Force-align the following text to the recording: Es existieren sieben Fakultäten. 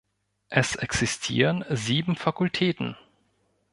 Es 0.49 0.75
existieren 0.75 1.63
sieben 1.69 2.15
Fakultäten. 2.15 2.97